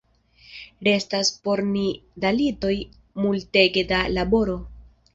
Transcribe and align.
Restas 0.87 1.29
por 1.43 1.61
ni 1.75 1.85
dalitoj 2.25 2.75
multege 3.23 3.89
da 3.97 4.05
laboro. 4.19 4.61